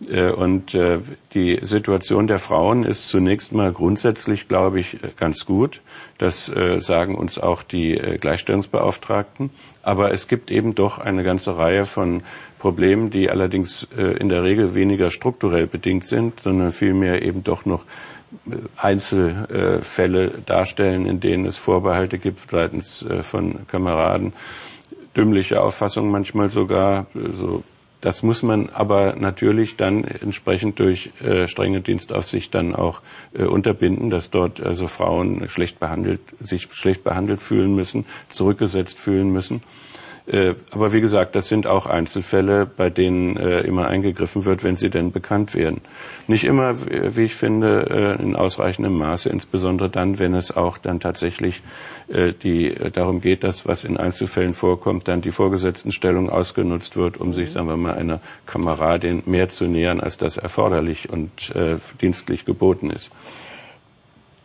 Äh, 0.09 0.31
und 0.31 0.73
äh, 0.73 0.99
die 1.33 1.59
Situation 1.61 2.27
der 2.27 2.39
Frauen 2.39 2.83
ist 2.83 3.07
zunächst 3.07 3.53
mal 3.53 3.71
grundsätzlich, 3.71 4.47
glaube 4.47 4.79
ich, 4.79 4.97
ganz 5.17 5.45
gut. 5.45 5.81
Das 6.17 6.49
äh, 6.49 6.79
sagen 6.79 7.15
uns 7.15 7.39
auch 7.39 7.63
die 7.63 7.93
Gleichstellungsbeauftragten. 8.19 9.49
Aber 9.85 10.11
es 10.11 10.27
gibt 10.27 10.49
eben 10.49 10.73
doch 10.73 10.97
eine 10.97 11.23
ganze 11.23 11.57
Reihe 11.57 11.85
von 11.85 12.23
Problemen, 12.57 13.11
die 13.11 13.29
allerdings 13.29 13.87
in 13.95 14.29
der 14.29 14.43
Regel 14.43 14.73
weniger 14.73 15.11
strukturell 15.11 15.67
bedingt 15.67 16.07
sind, 16.07 16.39
sondern 16.39 16.71
vielmehr 16.71 17.21
eben 17.21 17.43
doch 17.43 17.65
noch 17.65 17.85
Einzelfälle 18.77 20.41
darstellen, 20.43 21.05
in 21.05 21.19
denen 21.19 21.45
es 21.45 21.57
Vorbehalte 21.57 22.17
gibt 22.17 22.49
seitens 22.49 23.05
von 23.21 23.67
Kameraden, 23.67 24.33
dümmliche 25.15 25.61
Auffassungen 25.61 26.09
manchmal 26.11 26.49
sogar, 26.49 27.05
so 27.13 27.63
das 28.05 28.21
muss 28.21 28.43
man 28.43 28.69
aber 28.69 29.15
natürlich 29.15 29.77
dann 29.77 30.03
entsprechend 30.03 30.77
durch 30.77 31.09
äh, 31.23 31.47
strenge 31.47 31.81
Dienstaufsicht 31.81 32.53
dann 32.53 32.75
auch 32.75 33.01
äh, 33.33 33.45
unterbinden, 33.45 34.11
dass 34.11 34.29
dort 34.29 34.61
also 34.61 34.85
Frauen 34.85 35.47
schlecht 35.47 35.79
behandelt, 35.79 36.21
sich 36.39 36.67
schlecht 36.71 37.03
behandelt 37.03 37.41
fühlen 37.41 37.73
müssen, 37.73 38.05
zurückgesetzt 38.29 38.99
fühlen 38.99 39.31
müssen. 39.31 39.63
Äh, 40.27 40.55
aber 40.71 40.91
wie 40.91 41.01
gesagt, 41.01 41.35
das 41.35 41.47
sind 41.47 41.67
auch 41.67 41.85
Einzelfälle, 41.85 42.65
bei 42.65 42.89
denen 42.89 43.37
äh, 43.37 43.61
immer 43.61 43.87
eingegriffen 43.87 44.45
wird, 44.45 44.63
wenn 44.63 44.75
sie 44.75 44.89
denn 44.89 45.11
bekannt 45.11 45.53
werden. 45.53 45.81
Nicht 46.27 46.45
immer, 46.45 46.75
wie 46.79 47.25
ich 47.25 47.35
finde, 47.35 48.17
äh, 48.19 48.23
in 48.23 48.35
ausreichendem 48.35 48.97
Maße, 48.97 49.29
insbesondere 49.29 49.89
dann, 49.89 50.17
wenn 50.17 50.33
es 50.33 50.55
auch 50.55 50.77
dann 50.77 50.99
tatsächlich 50.99 51.61
die, 52.07 52.75
darum 52.93 53.19
geht, 53.19 53.43
dass 53.43 53.65
was 53.65 53.83
in 53.83 53.97
Einzelfällen 53.97 54.53
vorkommt, 54.53 55.07
dann 55.07 55.21
die 55.21 55.31
Vorgesetztenstellung 55.31 56.29
ausgenutzt 56.29 56.97
wird, 56.97 57.17
um 57.17 57.33
sich, 57.33 57.51
sagen 57.51 57.67
wir 57.67 57.77
mal, 57.77 57.95
einer 57.95 58.21
Kameradin 58.45 59.23
mehr 59.25 59.49
zu 59.49 59.65
nähern, 59.65 59.99
als 59.99 60.17
das 60.17 60.37
erforderlich 60.37 61.09
und 61.09 61.51
dienstlich 62.01 62.45
geboten 62.45 62.91
ist. 62.91 63.09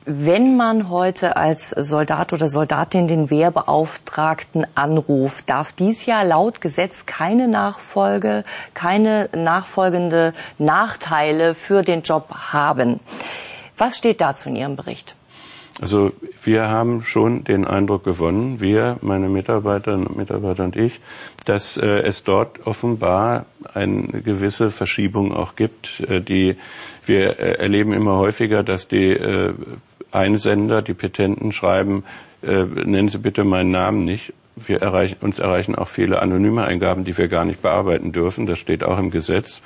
Wenn 0.06 0.56
man 0.56 0.88
heute 0.88 1.36
als 1.36 1.70
Soldat 1.70 2.32
oder 2.32 2.48
Soldatin 2.48 3.06
den 3.06 3.28
Wehrbeauftragten 3.28 4.66
anruft, 4.74 5.50
darf 5.50 5.72
dies 5.72 6.06
ja 6.06 6.22
laut 6.22 6.62
Gesetz 6.62 7.04
keine 7.04 7.48
Nachfolge, 7.48 8.44
keine 8.72 9.28
nachfolgende 9.36 10.32
Nachteile 10.56 11.54
für 11.54 11.82
den 11.82 12.00
Job 12.00 12.30
haben. 12.30 13.00
Was 13.76 13.98
steht 13.98 14.22
dazu 14.22 14.48
in 14.48 14.56
Ihrem 14.56 14.76
Bericht? 14.76 15.14
Also 15.80 16.12
wir 16.42 16.68
haben 16.68 17.02
schon 17.02 17.44
den 17.44 17.66
Eindruck 17.66 18.04
gewonnen, 18.04 18.60
wir, 18.60 18.98
meine 19.00 19.28
Mitarbeiterinnen 19.28 20.06
und 20.06 20.16
Mitarbeiter 20.16 20.64
und 20.64 20.76
ich, 20.76 21.00
dass 21.46 21.78
äh, 21.78 21.86
es 22.00 22.22
dort 22.22 22.66
offenbar 22.66 23.46
eine 23.72 24.20
gewisse 24.22 24.70
Verschiebung 24.70 25.32
auch 25.32 25.56
gibt. 25.56 26.00
Äh, 26.00 26.20
die 26.20 26.56
wir 27.06 27.38
äh, 27.38 27.52
erleben 27.58 27.92
immer 27.92 28.16
häufiger, 28.16 28.62
dass 28.62 28.88
die 28.88 29.10
äh, 29.10 29.54
Einsender, 30.12 30.82
die 30.82 30.94
Petenten 30.94 31.52
schreiben, 31.52 32.04
äh, 32.42 32.64
nennen 32.64 33.08
Sie 33.08 33.18
bitte 33.18 33.44
meinen 33.44 33.70
Namen 33.70 34.04
nicht. 34.04 34.32
Wir 34.56 34.82
erreichen, 34.82 35.16
uns 35.20 35.38
erreichen 35.38 35.74
auch 35.74 35.88
viele 35.88 36.20
anonyme 36.20 36.64
Eingaben, 36.64 37.04
die 37.04 37.16
wir 37.16 37.28
gar 37.28 37.44
nicht 37.44 37.62
bearbeiten 37.62 38.12
dürfen. 38.12 38.46
Das 38.46 38.58
steht 38.58 38.84
auch 38.84 38.98
im 38.98 39.10
Gesetz. 39.10 39.62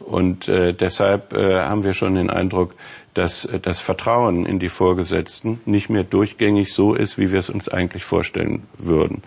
Und 0.00 0.48
äh, 0.48 0.74
deshalb 0.74 1.32
äh, 1.32 1.60
haben 1.60 1.84
wir 1.84 1.94
schon 1.94 2.14
den 2.14 2.28
Eindruck, 2.28 2.74
dass 3.14 3.44
äh, 3.44 3.60
das 3.60 3.80
Vertrauen 3.80 4.44
in 4.44 4.58
die 4.58 4.68
Vorgesetzten 4.68 5.60
nicht 5.64 5.88
mehr 5.88 6.04
durchgängig 6.04 6.72
so 6.74 6.94
ist, 6.94 7.16
wie 7.16 7.32
wir 7.32 7.38
es 7.38 7.48
uns 7.48 7.68
eigentlich 7.68 8.04
vorstellen 8.04 8.64
würden. 8.76 9.22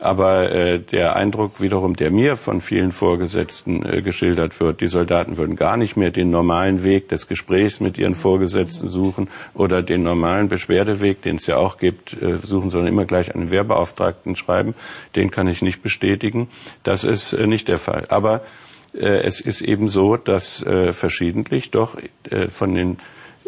Aber 0.00 0.50
äh, 0.50 0.78
der 0.78 1.16
Eindruck 1.16 1.60
wiederum, 1.60 1.94
der 1.94 2.10
mir 2.10 2.36
von 2.36 2.60
vielen 2.60 2.90
Vorgesetzten 2.90 3.84
äh, 3.84 4.02
geschildert 4.02 4.58
wird, 4.60 4.80
die 4.80 4.86
Soldaten 4.86 5.36
würden 5.36 5.56
gar 5.56 5.76
nicht 5.76 5.96
mehr 5.96 6.10
den 6.10 6.30
normalen 6.30 6.82
Weg 6.82 7.08
des 7.08 7.28
Gesprächs 7.28 7.80
mit 7.80 7.98
ihren 7.98 8.14
Vorgesetzten 8.14 8.88
suchen 8.88 9.28
oder 9.54 9.82
den 9.82 10.02
normalen 10.02 10.48
Beschwerdeweg, 10.48 11.22
den 11.22 11.36
es 11.36 11.46
ja 11.46 11.56
auch 11.56 11.78
gibt, 11.78 12.20
äh, 12.20 12.36
suchen, 12.36 12.70
sondern 12.70 12.92
immer 12.92 13.04
gleich 13.04 13.34
einen 13.34 13.50
Wehrbeauftragten 13.50 14.36
schreiben. 14.36 14.74
Den 15.16 15.30
kann 15.30 15.48
ich 15.48 15.62
nicht 15.62 15.82
bestätigen. 15.82 16.48
Das 16.82 17.04
ist 17.04 17.32
äh, 17.32 17.46
nicht 17.46 17.68
der 17.68 17.78
Fall. 17.78 18.06
Aber 18.08 18.42
äh, 18.94 19.22
es 19.22 19.40
ist 19.40 19.60
eben 19.60 19.88
so, 19.88 20.16
dass 20.16 20.62
äh, 20.62 20.92
verschiedentlich 20.92 21.70
doch 21.70 21.96
äh, 22.30 22.48
von 22.48 22.74
den 22.74 22.96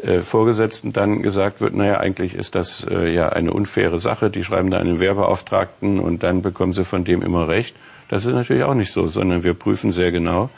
äh, 0.03 0.21
Vorgesetzten 0.21 0.93
dann 0.93 1.23
gesagt 1.23 1.61
wird, 1.61 1.75
naja, 1.75 1.99
eigentlich 1.99 2.35
ist 2.35 2.55
das 2.55 2.85
äh, 2.89 3.15
ja 3.15 3.29
eine 3.29 3.53
unfaire 3.53 3.99
Sache, 3.99 4.31
die 4.31 4.43
schreiben 4.43 4.71
da 4.71 4.79
einen 4.79 5.01
Werbeauftragten 5.01 6.01
und 6.01 6.23
dann 6.23 6.43
bekommen 6.43 6.73
sie 6.73 6.85
von 6.85 7.05
dem 7.05 7.23
immer 7.23 7.49
recht. 7.49 7.77
Das 8.09 8.27
ist 8.27 8.33
natürlich 8.33 8.65
auch 8.65 8.75
nicht 8.75 8.93
so, 8.93 9.09
sondern 9.09 9.43
wir 9.43 9.55
prüfen 9.55 9.91
sehr 9.91 10.13
genau, 10.13 10.51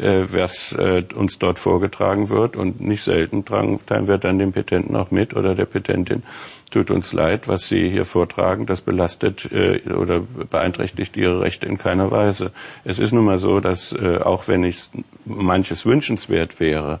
äh, 0.00 0.32
was 0.32 0.72
äh, 0.72 1.04
uns 1.14 1.38
dort 1.38 1.58
vorgetragen 1.58 2.28
wird 2.28 2.56
und 2.56 2.80
nicht 2.80 3.02
selten 3.02 3.44
teilen 3.44 4.08
wir 4.08 4.18
dann 4.18 4.38
dem 4.38 4.52
Petenten 4.52 4.96
auch 4.96 5.10
mit 5.10 5.34
oder 5.34 5.54
der 5.54 5.66
Petentin, 5.66 6.22
tut 6.70 6.90
uns 6.90 7.12
leid, 7.12 7.48
was 7.48 7.66
Sie 7.66 7.90
hier 7.90 8.04
vortragen, 8.04 8.66
das 8.66 8.80
belastet 8.80 9.50
äh, 9.52 9.80
oder 9.92 10.20
beeinträchtigt 10.20 11.16
Ihre 11.16 11.40
Rechte 11.40 11.66
in 11.66 11.78
keiner 11.78 12.10
Weise. 12.10 12.52
Es 12.84 12.98
ist 12.98 13.12
nun 13.12 13.24
mal 13.24 13.38
so, 13.38 13.60
dass 13.60 13.92
äh, 13.92 14.18
auch 14.18 14.48
wenn 14.48 14.64
ich 14.64 14.78
manches 15.24 15.84
wünschenswert 15.84 16.60
wäre, 16.60 17.00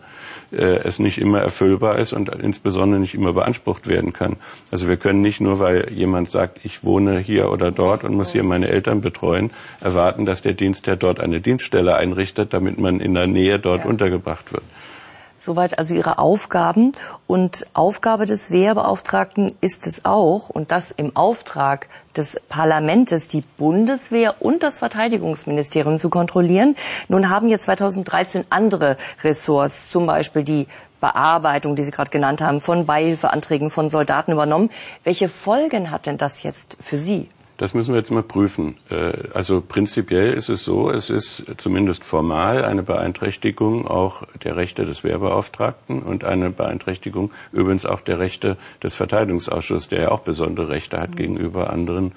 äh, 0.52 0.80
es 0.84 0.98
nicht 0.98 1.18
immer 1.18 1.40
erfüllbar 1.40 1.98
ist 1.98 2.12
und 2.12 2.28
insbesondere 2.28 3.00
nicht 3.00 3.14
immer 3.14 3.32
beansprucht 3.32 3.86
werden 3.86 4.12
kann. 4.12 4.36
Also 4.70 4.88
wir 4.88 4.96
können 4.96 5.20
nicht 5.20 5.40
nur, 5.40 5.58
weil 5.58 5.92
jemand 5.92 6.30
sagt, 6.30 6.64
ich 6.64 6.82
wohne 6.84 7.18
hier 7.18 7.50
oder 7.50 7.70
dort 7.70 8.04
und 8.04 8.14
muss 8.14 8.32
hier 8.32 8.42
meine 8.42 8.68
Eltern 8.68 9.00
betreuen, 9.00 9.50
erwarten, 9.80 10.26
dass 10.26 10.42
der 10.42 10.54
Dienstherr 10.54 10.96
dort 10.96 11.20
eine 11.20 11.40
Dienststelle 11.40 11.94
einrichtet, 11.94 12.52
damit 12.52 12.78
man 12.78 12.89
in 12.98 13.14
der 13.14 13.26
Nähe 13.26 13.60
dort 13.60 13.84
ja. 13.84 13.86
untergebracht 13.86 14.52
wird. 14.52 14.64
Soweit 15.40 15.78
also 15.78 15.94
Ihre 15.94 16.18
Aufgaben. 16.18 16.92
Und 17.26 17.66
Aufgabe 17.72 18.26
des 18.26 18.50
Wehrbeauftragten 18.50 19.52
ist 19.62 19.86
es 19.86 20.04
auch, 20.04 20.50
und 20.50 20.70
das 20.70 20.90
im 20.90 21.16
Auftrag 21.16 21.88
des 22.14 22.38
Parlaments, 22.50 23.28
die 23.28 23.42
Bundeswehr 23.56 24.42
und 24.42 24.62
das 24.62 24.80
Verteidigungsministerium 24.80 25.96
zu 25.96 26.10
kontrollieren. 26.10 26.76
Nun 27.08 27.30
haben 27.30 27.48
jetzt 27.48 27.64
2013 27.64 28.44
andere 28.50 28.98
Ressorts, 29.24 29.88
zum 29.88 30.04
Beispiel 30.04 30.44
die 30.44 30.66
Bearbeitung, 31.00 31.74
die 31.74 31.84
Sie 31.84 31.90
gerade 31.90 32.10
genannt 32.10 32.42
haben, 32.42 32.60
von 32.60 32.84
Beihilfeanträgen 32.84 33.70
von 33.70 33.88
Soldaten 33.88 34.32
übernommen. 34.32 34.68
Welche 35.04 35.30
Folgen 35.30 35.90
hat 35.90 36.04
denn 36.04 36.18
das 36.18 36.42
jetzt 36.42 36.76
für 36.80 36.98
Sie? 36.98 37.30
Das 37.60 37.74
müssen 37.74 37.92
wir 37.92 37.98
jetzt 37.98 38.10
mal 38.10 38.22
prüfen. 38.22 38.76
Äh, 38.88 39.12
also 39.34 39.60
prinzipiell 39.60 40.32
ist 40.32 40.48
es 40.48 40.64
so, 40.64 40.90
es 40.90 41.10
ist 41.10 41.44
zumindest 41.58 42.04
formal 42.04 42.64
eine 42.64 42.82
Beeinträchtigung 42.82 43.86
auch 43.86 44.22
der 44.42 44.56
Rechte 44.56 44.86
des 44.86 45.04
Wehrbeauftragten 45.04 46.02
und 46.02 46.24
eine 46.24 46.48
Beeinträchtigung 46.48 47.30
übrigens 47.52 47.84
auch 47.84 48.00
der 48.00 48.18
Rechte 48.18 48.56
des 48.82 48.94
Verteidigungsausschusses, 48.94 49.90
der 49.90 50.00
ja 50.00 50.10
auch 50.10 50.20
besondere 50.20 50.70
Rechte 50.70 50.98
hat 50.98 51.18
gegenüber 51.18 51.68
anderen 51.68 52.12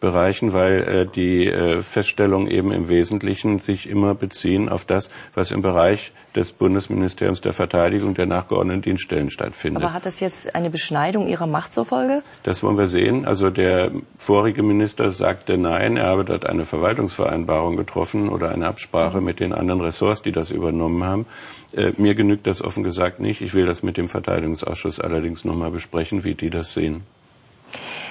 Bereichen, 0.00 0.52
weil 0.52 0.82
äh, 0.82 1.06
die 1.06 1.46
äh, 1.46 1.82
Feststellungen 1.82 2.48
eben 2.50 2.72
im 2.72 2.88
Wesentlichen 2.88 3.58
sich 3.60 3.88
immer 3.88 4.14
beziehen 4.14 4.68
auf 4.68 4.84
das, 4.84 5.10
was 5.34 5.50
im 5.50 5.62
Bereich 5.62 6.12
des 6.34 6.52
Bundesministeriums 6.52 7.40
der 7.40 7.52
Verteidigung 7.52 8.14
der 8.14 8.26
nachgeordneten 8.26 8.82
Dienststellen 8.82 9.30
stattfindet. 9.30 9.82
Aber 9.82 9.92
hat 9.92 10.04
das 10.04 10.20
jetzt 10.20 10.54
eine 10.54 10.70
Beschneidung 10.70 11.26
Ihrer 11.28 11.46
Macht 11.46 11.72
zur 11.72 11.86
Folge? 11.86 12.22
Das 12.42 12.62
wollen 12.62 12.76
wir 12.76 12.88
sehen. 12.88 13.24
Also 13.24 13.50
der 13.50 13.90
vorige 14.18 14.62
Minister 14.62 15.12
sagte 15.12 15.56
nein, 15.56 15.96
er 15.96 16.08
habe 16.08 16.24
dort 16.24 16.46
eine 16.46 16.64
Verwaltungsvereinbarung 16.64 17.76
getroffen 17.76 18.28
oder 18.28 18.50
eine 18.50 18.66
Absprache 18.66 19.18
mhm. 19.18 19.24
mit 19.24 19.40
den 19.40 19.52
anderen 19.52 19.80
Ressorts, 19.80 20.22
die 20.22 20.32
das 20.32 20.50
übernommen 20.50 21.04
haben. 21.04 21.26
Äh, 21.74 21.92
mir 21.96 22.14
genügt 22.14 22.46
das 22.46 22.62
offen 22.62 22.84
gesagt 22.84 23.20
nicht. 23.20 23.40
Ich 23.40 23.54
will 23.54 23.66
das 23.66 23.82
mit 23.82 23.96
dem 23.96 24.08
Verteidigungsausschuss 24.08 25.00
allerdings 25.00 25.44
nochmal 25.44 25.70
besprechen, 25.70 26.24
wie 26.24 26.34
die 26.34 26.50
das 26.50 26.72
sehen. 26.72 27.02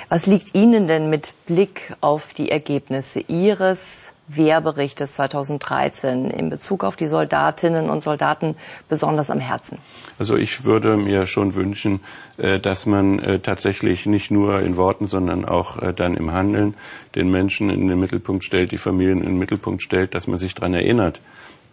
Was 0.08 0.28
liegt 0.28 0.54
Ihnen 0.54 0.88
denn 0.88 1.10
mit 1.10 1.34
Blick 1.48 1.96
auf 2.00 2.34
die 2.34 2.52
Ergebnisse 2.52 3.22
Ihres 3.22 4.14
Wehrberichtes 4.28 5.16
2013 5.16 6.30
in 6.30 6.50
Bezug 6.50 6.84
auf 6.84 6.96
die 6.96 7.08
Soldatinnen 7.08 7.90
und 7.90 8.02
Soldaten 8.02 8.56
besonders 8.88 9.30
am 9.30 9.40
Herzen? 9.40 9.80
Also 10.20 10.36
ich 10.36 10.64
würde 10.64 10.98
mir 10.98 11.26
schon 11.26 11.56
wünschen, 11.56 12.02
äh, 12.38 12.60
dass 12.60 12.86
man 12.86 13.20
äh, 13.20 13.40
tatsächlich 13.40 14.06
nicht 14.06 14.30
nur 14.30 14.62
in 14.62 14.78
Worten, 14.78 15.08
sondern 15.08 15.46
auch 15.46 15.82
äh, 15.82 15.94
dann 15.94 16.16
im 16.16 16.32
Handeln 16.32 16.76
den 17.16 17.30
Menschen 17.30 17.70
in 17.70 17.88
den 17.88 18.00
Mittelpunkt 18.00 18.44
stellt, 18.44 18.72
die 18.72 18.78
Familien 18.78 19.20
in 19.20 19.30
den 19.30 19.40
Mittelpunkt 19.40 19.82
stellt, 19.82 20.14
dass 20.14 20.28
man 20.28 20.38
sich 20.38 20.54
daran 20.54 20.74
erinnert, 20.74 21.20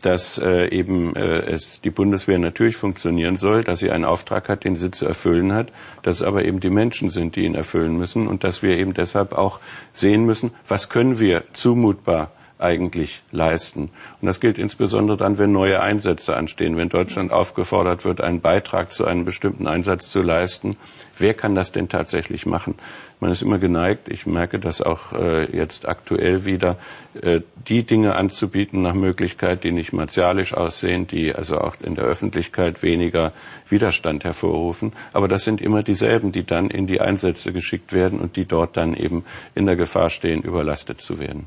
dass 0.02 0.38
äh, 0.38 0.68
eben 0.68 1.16
äh, 1.16 1.50
es 1.50 1.80
die 1.80 1.90
Bundeswehr 1.90 2.38
natürlich 2.38 2.76
funktionieren 2.76 3.37
soll, 3.37 3.64
dass 3.64 3.78
sie 3.78 3.90
einen 3.90 4.04
Auftrag 4.04 4.49
hat, 4.49 4.64
den 4.64 4.76
sie 4.76 4.90
zu 4.90 5.06
erfüllen 5.06 5.52
hat, 5.52 5.73
dass 6.02 6.16
es 6.16 6.23
aber 6.23 6.44
eben 6.44 6.61
die 6.61 6.71
Menschen 6.71 7.09
sind, 7.09 7.37
die 7.37 7.44
ihn 7.44 7.54
erfüllen 7.54 7.97
müssen 7.97 8.26
und 8.26 8.44
dass 8.44 8.62
wir 8.62 8.78
eben 8.78 8.94
deshalb 8.94 9.32
auch 9.32 9.61
sehen 9.92 10.25
müssen, 10.25 10.50
was 10.66 10.88
können 10.88 11.18
wir 11.18 11.44
zumutbar 11.52 12.32
eigentlich 12.62 13.23
leisten. 13.31 13.90
Und 14.21 14.26
das 14.26 14.40
gilt 14.40 14.59
insbesondere 14.59 15.16
dann, 15.16 15.38
wenn 15.38 15.52
neue 15.52 15.81
Einsätze 15.81 16.37
anstehen, 16.37 16.76
wenn 16.76 16.88
Deutschland 16.88 17.33
aufgefordert 17.33 18.04
wird, 18.04 18.21
einen 18.21 18.40
Beitrag 18.40 18.92
zu 18.92 19.04
einem 19.04 19.25
bestimmten 19.25 19.66
Einsatz 19.66 20.11
zu 20.11 20.23
leisten. 20.23 20.76
Wer 21.19 21.35
kann 21.35 21.54
das 21.54 21.73
denn 21.73 21.88
tatsächlich 21.88 22.47
machen? 22.47 22.76
Man 23.21 23.31
ist 23.31 23.42
immer 23.42 23.59
geneigt, 23.59 24.09
ich 24.09 24.26
merke 24.26 24.59
das 24.59 24.83
auch 24.83 25.12
äh, 25.12 25.57
jetzt 25.57 25.87
aktuell 25.87 26.45
wieder, 26.45 26.78
äh, 27.21 27.40
die 27.69 27.85
Dinge 27.85 28.16
anzubieten 28.16 28.83
nach 28.83 28.95
Möglichkeit, 28.95 29.62
die 29.62 29.71
nicht 29.71 29.92
martialisch 29.92 30.54
aussehen, 30.54 31.07
die 31.07 31.33
also 31.33 31.59
auch 31.59 31.76
in 31.81 31.95
der 31.95 32.04
Öffentlichkeit 32.04 32.83
weniger 32.83 33.33
Widerstand 33.69 34.25
hervorrufen. 34.25 34.92
Aber 35.12 35.28
das 35.28 35.45
sind 35.45 35.61
immer 35.61 35.83
dieselben, 35.83 36.33
die 36.33 36.45
dann 36.45 36.69
in 36.69 36.87
die 36.87 37.00
Einsätze 37.00 37.52
geschickt 37.52 37.92
werden 37.92 38.19
und 38.19 38.37
die 38.37 38.45
dort 38.45 38.76
dann 38.76 38.95
eben 38.95 39.25
in 39.54 39.66
der 39.66 39.76
Gefahr 39.76 40.11
stehen, 40.11 40.42
überlastet 40.42 41.00
zu 41.00 41.21
werden. 41.21 41.47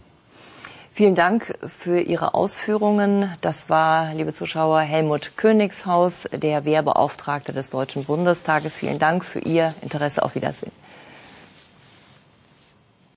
Vielen 0.95 1.13
Dank 1.13 1.53
für 1.77 1.99
Ihre 1.99 2.35
Ausführungen. 2.35 3.29
Das 3.41 3.69
war, 3.69 4.13
liebe 4.13 4.31
Zuschauer, 4.31 4.79
Helmut 4.79 5.35
Königshaus, 5.35 6.23
der 6.31 6.63
Wehrbeauftragte 6.63 7.51
des 7.51 7.69
Deutschen 7.69 8.05
Bundestages. 8.05 8.77
Vielen 8.77 8.97
Dank 8.97 9.25
für 9.25 9.39
Ihr 9.39 9.73
Interesse. 9.81 10.23
Auf 10.23 10.35
Wiedersehen. 10.35 10.71